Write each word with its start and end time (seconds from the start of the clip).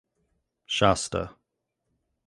Shasta. 0.65 1.37